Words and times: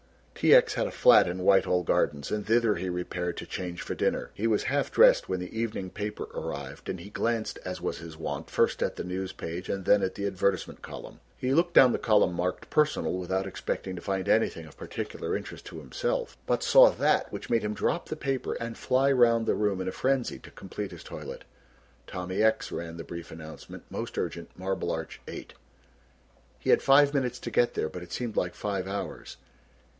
T. 0.33 0.55
X. 0.55 0.73
had 0.73 0.87
a 0.87 0.91
flat 0.91 1.27
in 1.27 1.43
Whitehall 1.43 1.83
Gardens 1.83 2.31
and 2.31 2.43
thither 2.43 2.73
he 2.73 2.89
repaired 2.89 3.37
to 3.37 3.45
change 3.45 3.83
for 3.83 3.93
dinner. 3.93 4.31
He 4.33 4.47
was 4.47 4.63
half 4.63 4.91
dressed 4.91 5.29
when 5.29 5.39
the 5.39 5.55
evening 5.55 5.91
paper 5.91 6.23
arrived 6.33 6.89
and 6.89 6.99
he 6.99 7.11
glanced 7.11 7.59
as 7.63 7.79
was 7.79 7.99
his 7.99 8.17
wont 8.17 8.49
first 8.49 8.81
at 8.81 8.95
the 8.95 9.03
news' 9.03 9.33
page 9.33 9.69
and 9.69 9.85
then 9.85 10.01
at 10.01 10.15
the 10.15 10.25
advertisement 10.25 10.81
column. 10.81 11.19
He 11.37 11.53
looked 11.53 11.75
down 11.75 11.91
the 11.91 11.99
column 11.99 12.33
marked 12.33 12.71
"Personal" 12.71 13.13
without 13.19 13.45
expecting 13.45 13.95
to 13.95 14.01
find 14.01 14.27
anything 14.27 14.65
of 14.65 14.75
particular 14.75 15.37
interest 15.37 15.67
to 15.67 15.77
himself, 15.77 16.35
but 16.47 16.63
saw 16.63 16.89
that 16.89 17.31
which 17.31 17.51
made 17.51 17.61
him 17.63 17.75
drop 17.75 18.09
the 18.09 18.15
paper 18.15 18.53
and 18.55 18.75
fly 18.75 19.11
round 19.11 19.45
the 19.45 19.53
room 19.53 19.79
in 19.79 19.87
a 19.87 19.91
frenzy 19.91 20.39
to 20.39 20.49
complete 20.49 20.89
his 20.89 21.03
toilet. 21.03 21.43
"Tommy 22.07 22.41
X.," 22.41 22.71
ran 22.71 22.97
the 22.97 23.03
brief 23.03 23.29
announcement, 23.29 23.83
"most 23.91 24.17
urgent, 24.17 24.49
Marble 24.57 24.91
Arch 24.91 25.21
8." 25.27 25.53
He 26.57 26.71
had 26.71 26.81
five 26.81 27.13
minutes 27.13 27.37
to 27.37 27.51
get 27.51 27.75
there 27.75 27.89
but 27.89 28.01
it 28.01 28.11
seemed 28.11 28.35
like 28.35 28.55
five 28.55 28.87
hours. 28.87 29.37